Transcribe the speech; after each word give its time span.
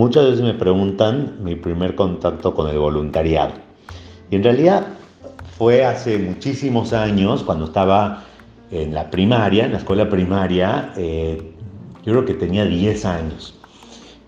Muchas 0.00 0.24
veces 0.24 0.40
me 0.40 0.54
preguntan 0.54 1.36
mi 1.44 1.56
primer 1.56 1.94
contacto 1.94 2.54
con 2.54 2.70
el 2.70 2.78
voluntariado. 2.78 3.52
Y 4.30 4.36
en 4.36 4.42
realidad 4.42 4.86
fue 5.58 5.84
hace 5.84 6.16
muchísimos 6.16 6.94
años, 6.94 7.42
cuando 7.42 7.66
estaba 7.66 8.24
en 8.70 8.94
la 8.94 9.10
primaria, 9.10 9.66
en 9.66 9.72
la 9.72 9.76
escuela 9.76 10.08
primaria, 10.08 10.94
eh, 10.96 11.52
yo 12.02 12.12
creo 12.14 12.24
que 12.24 12.32
tenía 12.32 12.64
10 12.64 13.04
años. 13.04 13.60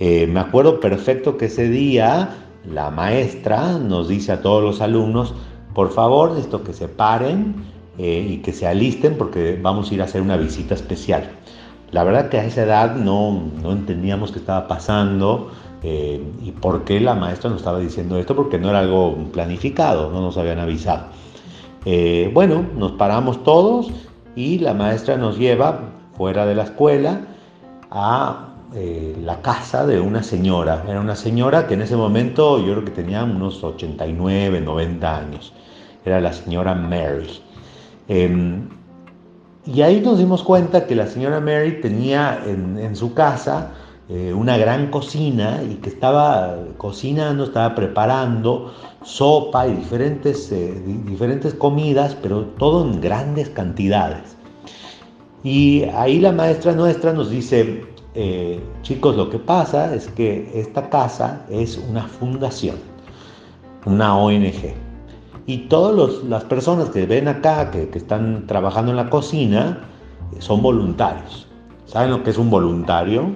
Eh, 0.00 0.26
me 0.26 0.40
acuerdo 0.40 0.80
perfecto 0.80 1.36
que 1.36 1.44
ese 1.44 1.68
día 1.68 2.30
la 2.64 2.90
maestra 2.90 3.72
nos 3.72 4.08
dice 4.08 4.32
a 4.32 4.40
todos 4.40 4.62
los 4.62 4.80
alumnos, 4.80 5.34
por 5.74 5.92
favor, 5.92 6.38
esto 6.38 6.64
que 6.64 6.72
se 6.72 6.88
paren 6.88 7.56
eh, 7.98 8.26
y 8.26 8.38
que 8.38 8.54
se 8.54 8.66
alisten 8.66 9.18
porque 9.18 9.58
vamos 9.60 9.90
a 9.90 9.94
ir 9.94 10.00
a 10.00 10.04
hacer 10.04 10.22
una 10.22 10.38
visita 10.38 10.74
especial. 10.74 11.28
La 11.90 12.04
verdad 12.04 12.28
que 12.28 12.38
a 12.38 12.44
esa 12.44 12.62
edad 12.62 12.96
no, 12.96 13.50
no 13.62 13.72
entendíamos 13.72 14.30
qué 14.32 14.38
estaba 14.38 14.68
pasando 14.68 15.50
eh, 15.82 16.22
y 16.42 16.52
por 16.52 16.84
qué 16.84 17.00
la 17.00 17.14
maestra 17.14 17.50
nos 17.50 17.60
estaba 17.60 17.78
diciendo 17.78 18.18
esto, 18.18 18.34
porque 18.36 18.58
no 18.58 18.70
era 18.70 18.80
algo 18.80 19.16
planificado, 19.32 20.10
no 20.10 20.20
nos 20.20 20.36
habían 20.36 20.58
avisado. 20.58 21.06
Eh, 21.84 22.30
bueno, 22.34 22.64
nos 22.76 22.92
paramos 22.92 23.42
todos 23.44 23.90
y 24.34 24.58
la 24.58 24.74
maestra 24.74 25.16
nos 25.16 25.38
lleva 25.38 25.80
fuera 26.16 26.44
de 26.44 26.54
la 26.54 26.64
escuela 26.64 27.20
a 27.90 28.48
eh, 28.74 29.16
la 29.24 29.40
casa 29.40 29.86
de 29.86 29.98
una 30.00 30.22
señora. 30.22 30.84
Era 30.86 31.00
una 31.00 31.16
señora 31.16 31.66
que 31.66 31.74
en 31.74 31.82
ese 31.82 31.96
momento 31.96 32.58
yo 32.58 32.72
creo 32.72 32.84
que 32.84 32.90
tenía 32.90 33.24
unos 33.24 33.64
89, 33.64 34.60
90 34.60 35.16
años. 35.16 35.52
Era 36.04 36.20
la 36.20 36.32
señora 36.32 36.74
Mary. 36.74 37.40
Em, 38.08 38.68
y 39.66 39.82
ahí 39.82 40.00
nos 40.00 40.18
dimos 40.18 40.42
cuenta 40.42 40.86
que 40.86 40.94
la 40.94 41.06
señora 41.06 41.40
Mary 41.40 41.80
tenía 41.80 42.40
en, 42.46 42.96
su 42.96 43.12
casa 43.12 43.72
eh, 44.08 44.32
una 44.32 44.56
gran 44.56 44.90
cocina 44.90 45.62
y 45.62 45.74
que 45.76 45.90
estaba 45.90 46.56
cocinando, 46.78 47.44
estaba 47.44 47.74
preparando 47.74 48.72
sopa 49.02 49.66
y 49.66 49.74
diferentes, 49.74 50.50
eh, 50.52 50.82
diferentes 51.04 51.54
comidas, 51.54 52.16
pero 52.22 52.44
todo 52.58 52.84
en 52.84 53.00
grandes 53.00 53.50
cantidades. 53.50 54.36
Y 55.44 55.84
ahí 55.94 56.18
la 56.18 56.32
maestra 56.32 56.72
nuestra 56.72 57.12
nos 57.12 57.30
dice, 57.30 57.84
eh, 58.14 58.60
chicos, 58.82 59.16
lo 59.16 59.30
que 59.30 59.38
pasa 59.38 59.94
es 59.94 60.08
que 60.08 60.50
esta 60.54 60.88
casa 60.88 61.44
es 61.50 61.78
una 61.88 62.04
fundación, 62.04 62.76
una 63.84 64.16
ONG. 64.16 64.87
Y 65.48 65.56
todas 65.70 66.24
las 66.24 66.44
personas 66.44 66.90
que 66.90 67.06
ven 67.06 67.26
acá, 67.26 67.70
que, 67.70 67.88
están 67.94 68.46
trabajando 68.46 68.90
en 68.90 68.98
la 68.98 69.08
cocina, 69.08 69.78
son 70.40 70.60
voluntarios. 70.60 71.46
¿Saben 71.86 72.10
lo 72.10 72.22
que 72.22 72.28
es 72.28 72.36
un 72.36 72.50
voluntario? 72.50 73.30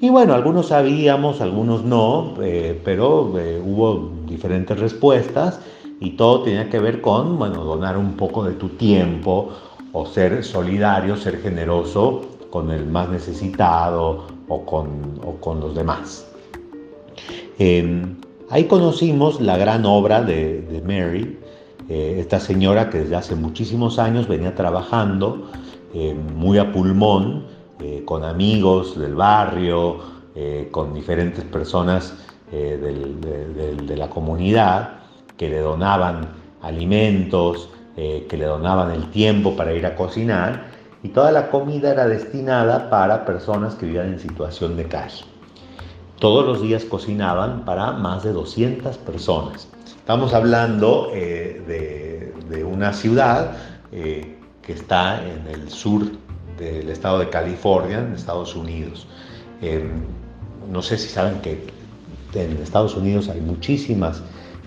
Y 0.00 0.08
bueno, 0.08 0.32
algunos 0.32 0.68
sabíamos, 0.68 1.42
algunos 1.42 1.84
no, 1.84 2.36
eh, 2.40 2.80
pero 2.86 3.38
eh, 3.38 3.62
hubo 3.62 4.10
diferentes 4.26 4.80
respuestas 4.80 5.60
y 6.00 6.12
todo 6.12 6.40
tenía 6.40 6.70
que 6.70 6.78
ver 6.78 7.02
con, 7.02 7.38
bueno, 7.38 7.64
donar 7.64 7.98
un 7.98 8.14
poco 8.14 8.42
de 8.42 8.54
tu 8.54 8.70
tiempo 8.70 9.50
o 9.92 10.06
ser 10.06 10.42
solidario, 10.42 11.18
ser 11.18 11.42
generoso 11.42 12.22
con 12.48 12.70
el 12.70 12.86
más 12.86 13.10
necesitado 13.10 14.24
o 14.48 14.64
con, 14.64 15.20
o 15.22 15.34
con 15.34 15.60
los 15.60 15.74
demás. 15.74 16.26
Em, 17.58 18.19
Ahí 18.50 18.64
conocimos 18.64 19.40
la 19.40 19.56
gran 19.56 19.86
obra 19.86 20.22
de, 20.22 20.82
Mary, 20.84 21.38
eh, 21.88 22.16
esta 22.18 22.40
señora 22.40 22.90
que 22.90 22.98
desde 22.98 23.14
hace 23.14 23.36
muchísimos 23.36 24.00
años 24.00 24.26
venía 24.26 24.56
trabajando 24.56 25.52
eh, 25.94 26.16
muy 26.34 26.58
a 26.58 26.72
pulmón, 26.72 27.46
eh, 27.78 28.02
con 28.04 28.24
amigos 28.24 28.98
del 28.98 29.14
barrio, 29.14 30.20
con 30.70 30.94
diferentes 30.94 31.44
personas 31.44 32.14
de, 32.50 33.96
la 33.96 34.08
comunidad 34.08 35.00
que 35.36 35.50
le 35.50 35.58
donaban 35.58 36.28
alimentos, 36.62 37.68
que 37.96 38.36
le 38.38 38.46
donaban 38.46 38.92
el 38.92 39.10
tiempo 39.10 39.54
para 39.54 39.74
ir 39.74 39.84
a 39.84 39.96
cocinar 39.96 40.70
y 41.02 41.08
toda 41.08 41.30
la 41.30 41.50
comida 41.50 41.90
era 41.90 42.06
destinada 42.06 42.88
para 42.88 43.26
personas 43.26 43.74
que 43.74 43.86
vivían 43.86 44.14
en 44.14 44.20
situación 44.20 44.76
de 44.76 44.86
calle. 44.86 45.29
Todos 46.20 46.44
los 46.44 46.60
días 46.60 46.84
cocinaban 46.84 47.64
para 47.64 47.92
más 47.92 48.22
de 48.22 48.34
200 48.34 48.98
personas. 48.98 49.68
Estamos 49.86 50.34
hablando 50.34 51.10
eh, 51.14 52.32
de, 52.46 52.62
una 52.62 52.92
ciudad 52.92 53.56
eh, 53.90 54.36
que 54.60 54.74
está 54.74 55.22
en 55.26 55.46
el 55.46 55.70
sur 55.70 56.02
del 56.58 56.90
estado 56.90 57.20
de 57.20 57.30
California, 57.30 58.00
en 58.00 58.12
Estados 58.12 58.54
Unidos. 58.54 59.06
Em, 59.62 59.88
no 60.70 60.82
sé 60.82 60.98
si 60.98 61.08
saben 61.08 61.40
que 61.40 61.66
en 62.34 62.58
Estados 62.58 62.94
Unidos 62.96 63.30
hay 63.30 63.40
muchísimas 63.40 64.22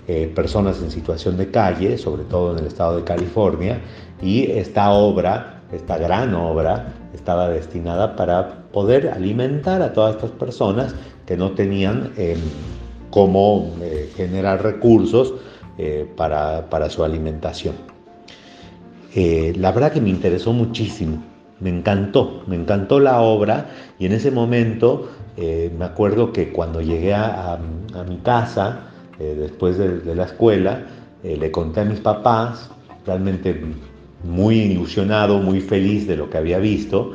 eh, 0.08 0.32
personas 0.34 0.82
en 0.82 0.90
situación 0.90 1.36
de 1.36 1.52
calle, 1.52 1.98
sobre 1.98 2.24
todo 2.24 2.52
en 2.52 2.58
el 2.58 2.66
estado 2.66 2.96
de 2.96 3.04
California, 3.04 3.80
y 4.20 4.50
esta 4.50 4.90
obra, 4.90 5.62
esta 5.70 5.98
gran 5.98 6.34
obra, 6.34 6.94
estaba 7.14 7.48
destinada 7.48 8.16
para 8.16 8.63
poder 8.74 9.08
alimentar 9.08 9.80
a 9.82 9.92
todas 9.92 10.16
estas 10.16 10.32
personas 10.32 10.96
que 11.26 11.36
no 11.36 11.52
tenían 11.52 12.12
em, 12.16 12.40
cómo 13.08 13.72
eh, 13.80 14.10
generar 14.16 14.64
recursos 14.64 15.34
eh, 15.78 16.06
para, 16.16 16.68
para, 16.68 16.90
su 16.90 17.04
alimentación. 17.04 17.76
Eh, 19.14 19.52
la 19.56 19.70
verdad 19.70 19.92
que 19.92 20.00
me 20.00 20.10
interesó 20.10 20.52
muchísimo, 20.52 21.22
me 21.60 21.70
encantó, 21.70 22.42
me 22.48 22.56
encantó 22.56 22.98
la 22.98 23.20
obra 23.20 23.70
y 24.00 24.06
en 24.06 24.12
ese 24.12 24.32
momento 24.32 25.08
me 25.36 25.84
acuerdo 25.84 26.32
que 26.32 26.52
cuando 26.52 26.80
llegué 26.80 27.12
a, 27.12 27.54
a 27.54 28.04
mi 28.08 28.18
casa, 28.18 28.90
después 29.18 29.76
de, 29.78 29.98
de, 29.98 30.14
la 30.14 30.26
escuela, 30.26 30.86
le 31.24 31.50
conté 31.50 31.80
a 31.80 31.84
mis 31.84 31.98
papás, 31.98 32.70
realmente 33.04 33.60
muy 34.22 34.60
ilusionado, 34.60 35.38
muy 35.38 35.60
feliz 35.60 36.06
de 36.06 36.16
lo 36.16 36.30
que 36.30 36.38
había 36.38 36.60
visto 36.60 37.14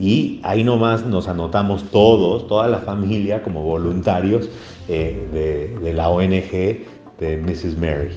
y 0.00 0.40
ahí 0.44 0.64
nomás 0.64 1.04
nos 1.04 1.28
anotamos 1.28 1.84
todos, 1.90 2.48
toda 2.48 2.66
la 2.68 2.78
familia 2.78 3.42
como 3.42 3.62
voluntarios 3.62 4.48
eh, 4.88 5.76
de, 5.82 5.92
la 5.92 6.08
ONG 6.08 6.50
de 7.20 7.36
Mrs. 7.36 7.76
Mary. 7.78 8.10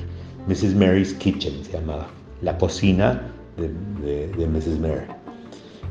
Mrs. 0.48 0.74
Mary's 0.74 1.12
Kitchen 1.12 1.62
se 1.62 1.72
llamaba, 1.72 2.06
la 2.40 2.56
cocina 2.56 3.30
de, 3.58 4.46
Mrs. 4.46 4.80
Mary. 4.80 5.04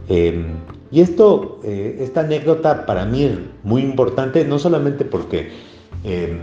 Em, 0.09 0.55
y 0.91 1.01
esto, 1.01 1.59
eh, 1.63 1.97
esta 1.99 2.21
anécdota 2.21 2.87
para 2.87 3.05
mí 3.05 3.25
es 3.25 3.37
muy 3.63 3.83
importante, 3.83 4.43
no 4.45 4.57
solamente 4.57 5.05
porque 5.05 5.51
em, 6.03 6.39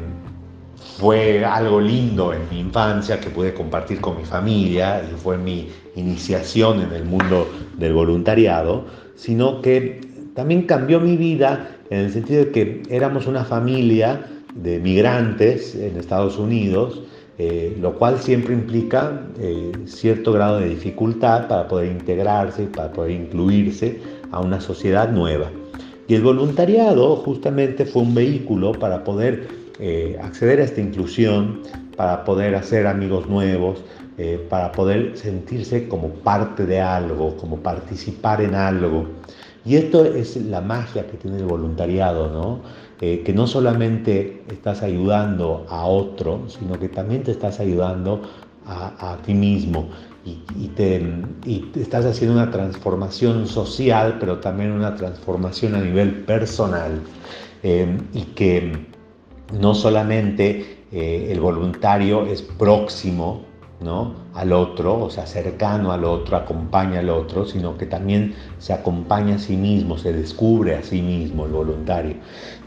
fue 0.99 1.45
algo 1.45 1.81
lindo 1.81 2.33
en 2.33 2.49
mi 2.51 2.61
infancia 2.61 3.21
que 3.21 3.31
pude 3.31 3.55
compartir 3.55 4.01
con 4.01 4.17
mi 4.17 4.25
familia 4.25 5.03
y 5.03 5.15
fue 5.19 5.37
mi 5.37 5.69
iniciación 5.97 6.81
en 6.81 6.93
el 6.93 7.05
mundo 7.05 7.49
del 7.77 7.93
voluntariado, 7.93 8.85
sino 9.15 9.61
que 9.61 10.01
también 10.35 10.63
cambió 10.63 11.01
mi 11.01 11.17
vida 11.17 11.77
en 11.91 12.01
el 12.01 12.13
sentido 12.13 12.47
de 12.47 12.51
que 12.51 12.83
éramos 12.89 13.27
una 13.27 13.45
familia 13.45 14.27
de 14.55 14.79
migrantes 14.79 15.75
en 15.75 15.97
Estados 15.97 16.39
Unidos, 16.39 17.03
eh, 17.39 17.77
lo 17.81 17.95
cual 17.95 18.19
siempre 18.19 18.55
implica 18.55 19.27
eh, 19.39 19.73
cierto 19.87 20.33
grado 20.33 20.61
de 20.61 20.69
dificultad 20.69 21.49
para 21.49 21.69
poder 21.69 21.91
integrarse, 21.91 22.65
para 22.65 22.93
poder 22.93 23.13
incluirse 23.13 24.01
a 24.31 24.41
una 24.41 24.61
sociedad 24.61 25.11
nueva. 25.11 25.51
Y 26.09 26.15
el 26.15 26.23
voluntariado 26.23 27.17
justamente 27.17 27.85
fue 27.85 28.03
un 28.03 28.15
vehículo 28.15 28.73
para 28.73 29.05
poder 29.05 29.47
eh, 29.81 30.19
acceder 30.23 30.61
a 30.61 30.65
esta 30.65 30.81
inclusión, 30.81 31.63
para 31.97 32.25
poder 32.25 32.55
hacer 32.55 32.87
amigos 32.87 33.29
nuevos, 33.29 33.85
eh, 34.17 34.47
para 34.49 34.73
poder 34.73 35.19
sentirse 35.19 35.87
como 35.87 36.09
parte 36.09 36.65
de 36.65 36.81
algo, 36.81 37.37
como 37.37 37.59
participar 37.59 38.41
en 38.41 38.55
algo. 38.55 39.07
Y 39.65 39.77
esto 39.77 40.05
es 40.05 40.37
la 40.37 40.63
magia 40.63 41.07
que 41.07 41.19
tiene 41.19 41.39
el 41.39 41.45
voluntariado, 41.45 42.31
¿no? 42.31 42.61
Eh, 43.03 43.23
que 43.25 43.33
no 43.33 43.47
solamente 43.47 44.43
estás 44.51 44.83
ayudando 44.83 45.67
a 45.69 45.85
otro, 45.85 46.49
sino 46.49 46.79
que 46.79 46.89
también 46.89 47.23
te 47.23 47.33
estás 47.33 47.61
ayudando 47.61 48.23
a, 48.67 49.19
ti 49.27 49.35
mismo 49.35 49.89
y, 50.25 50.69
te, 50.69 51.03
estás 51.75 52.05
haciendo 52.05 52.35
una 52.35 52.51
transformación 52.51 53.47
social, 53.47 54.17
pero 54.21 54.39
también 54.39 54.71
una 54.71 54.95
transformación 54.95 55.75
a 55.75 55.81
nivel 55.81 56.25
personal. 56.25 57.01
Eh, 57.63 57.99
y 58.15 58.23
que 58.23 58.87
no 59.53 59.75
solamente 59.75 60.79
el 60.93 61.41
voluntario 61.41 62.27
es 62.27 62.43
próximo 62.43 63.43
¿no? 63.81 64.15
al 64.35 64.53
otro, 64.53 64.99
o 64.99 65.11
sea, 65.11 65.27
cercano 65.27 65.93
al 65.93 66.05
otro, 66.05 66.37
acompaña 66.37 67.01
al 67.01 67.09
otro, 67.09 67.47
sino 67.47 67.79
que 67.79 67.87
también 67.87 68.35
se 68.59 68.73
acompaña 68.73 69.37
a 69.37 69.39
sí 69.39 69.57
mismo, 69.57 69.97
se 69.99 70.13
descubre 70.13 70.77
a 70.77 70.83
sí 70.83 71.01
mismo 71.01 71.47
el 71.47 71.53
voluntario. 71.53 72.17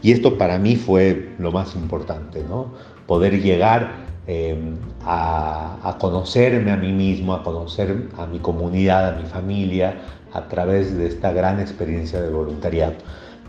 Y 0.02 0.12
esto 0.12 0.36
para 0.36 0.58
mí 0.58 0.76
fue 0.76 1.34
lo 1.38 1.52
más 1.52 1.74
importante, 1.76 2.42
¿no? 2.42 2.72
poder 3.06 3.40
llegar 3.40 4.04
em, 4.26 4.76
a, 5.04 5.96
conocerme 6.00 6.72
a 6.72 6.76
mí 6.76 6.92
mismo, 6.92 7.34
a 7.34 7.42
conocer 7.42 8.08
a 8.18 8.26
mi 8.26 8.38
comunidad, 8.38 9.14
a 9.14 9.20
mi 9.20 9.26
familia, 9.26 9.94
a 10.32 10.48
través 10.48 10.96
de 10.96 11.06
esta 11.06 11.32
gran 11.32 11.60
experiencia 11.60 12.20
de 12.20 12.30
voluntariado. 12.30 12.94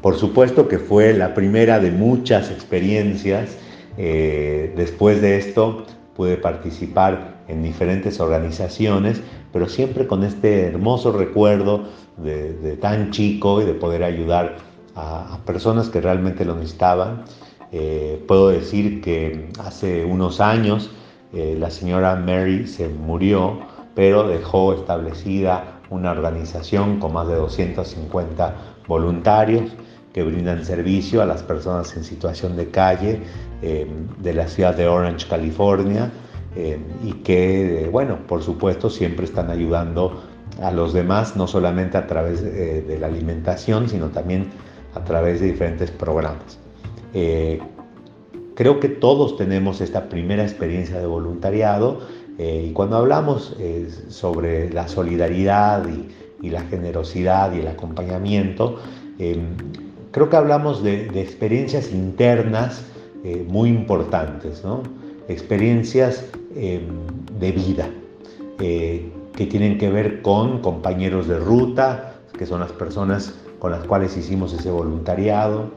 Por 0.06 0.18
supuesto 0.18 0.68
que 0.68 0.78
fue 0.78 1.16
la 1.16 1.34
primera 1.34 1.80
de 1.80 1.90
muchas 1.90 2.52
experiencias. 2.52 3.58
Eh, 3.98 4.72
después 4.78 5.20
de 5.20 5.40
esto 5.40 5.84
pude 6.16 6.38
participar 6.38 7.38
en 7.48 7.64
diferentes 7.64 8.20
organizaciones, 8.20 9.20
pero 9.52 9.68
siempre 9.68 10.06
con 10.06 10.24
este 10.24 10.68
hermoso 10.68 11.12
recuerdo 11.12 11.86
de, 12.18 12.78
tan 12.80 13.10
chico 13.10 13.64
y 13.64 13.66
de 13.66 13.74
poder 13.74 14.04
ayudar 14.04 14.58
a, 14.96 15.40
personas 15.44 15.90
que 15.90 16.02
realmente 16.02 16.46
lo 16.46 16.54
necesitaban. 16.54 17.24
Eh, 17.72 18.24
puedo 18.28 18.50
decir 18.50 19.02
que 19.02 19.50
hace 19.58 20.06
unos 20.06 20.40
años 20.40 20.92
eh, 21.34 21.58
la 21.60 21.72
señora 21.72 22.16
Mary 22.16 22.68
se 22.68 22.90
murió, 22.90 23.58
pero 23.96 24.28
dejó 24.28 24.76
establecida 24.76 25.80
una 25.90 26.12
organización 26.12 27.00
con 27.00 27.14
más 27.14 27.28
de 27.28 27.34
250 27.38 28.56
voluntarios 28.88 29.72
que 30.16 30.24
brindan 30.24 30.64
servicio 30.64 31.22
a 31.22 31.26
las 31.26 31.44
personas 31.44 31.94
en 31.98 32.06
situación 32.06 32.56
de 32.56 32.70
calle 32.70 33.20
eh, 33.62 33.86
de 34.22 34.34
la 34.34 34.48
ciudad 34.48 34.74
de 34.74 34.88
Orange, 34.88 35.28
California, 35.28 36.10
eh, 36.56 36.80
y 37.04 37.12
que, 37.16 37.90
bueno, 37.92 38.20
por 38.26 38.42
supuesto 38.42 38.90
siempre 38.90 39.26
están 39.26 39.50
ayudando 39.50 40.24
a 40.62 40.72
los 40.72 40.94
demás, 40.94 41.36
no 41.36 41.48
solamente 41.48 41.98
a 41.98 42.08
través 42.08 42.42
de 42.42 42.98
la 42.98 43.08
alimentación, 43.08 43.90
sino 43.90 44.08
también 44.08 44.52
a 44.94 45.04
través 45.04 45.42
de 45.42 45.48
diferentes 45.48 45.92
programas. 45.92 46.60
Creo 48.56 48.80
que 48.80 48.88
todos 48.88 49.36
tenemos 49.36 49.82
esta 49.82 50.08
primera 50.08 50.44
experiencia 50.44 50.98
de 50.98 51.06
voluntariado 51.06 52.00
eh, 52.38 52.68
y 52.70 52.72
cuando 52.72 52.96
hablamos 52.96 53.54
eh, 53.60 53.90
sobre 54.08 54.72
la 54.72 54.88
solidaridad 54.88 55.86
y, 55.88 56.26
la 56.50 56.62
generosidad 56.62 57.56
y 57.56 57.62
el 57.62 57.68
acompañamiento, 57.68 58.80
creo 60.16 60.30
que 60.30 60.38
hablamos 60.38 60.82
de, 60.82 61.08
experiencias 61.20 61.92
internas 61.92 62.86
eh, 63.26 63.46
muy 63.50 63.68
importantes, 63.68 64.64
experiencias 65.28 66.24
em, 66.56 66.88
de 67.38 67.52
vida 67.52 67.90
que 68.58 69.46
tienen 69.50 69.78
que 69.78 69.90
ver 69.90 70.22
con 70.22 70.62
compañeros 70.62 71.28
de 71.28 71.38
ruta, 71.38 72.14
que 72.38 72.46
son 72.46 72.62
las 72.62 72.72
personas 72.72 73.34
con 73.60 73.72
las 73.72 73.84
cuales 73.84 74.16
hicimos 74.16 74.54
ese 74.54 74.72
voluntariado, 74.72 75.72